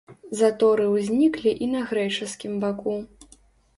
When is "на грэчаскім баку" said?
1.75-2.95